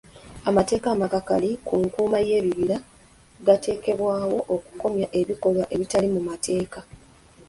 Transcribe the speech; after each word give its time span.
Amateeka 0.49 0.87
amakakali 0.95 1.49
ku 1.65 1.73
nkuuma 1.85 2.19
y'ebibira 2.27 2.77
gateekebwawo 3.45 4.37
okukomya 4.55 5.07
ebikolwa 5.19 5.65
ebitali 5.73 6.07
mu 6.15 6.21
mateeka. 6.29 6.79